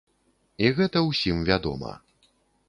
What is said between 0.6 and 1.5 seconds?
І гэта ўсім